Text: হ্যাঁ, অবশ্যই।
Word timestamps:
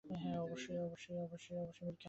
হ্যাঁ, 0.05 0.39
অবশ্যই। 0.39 0.77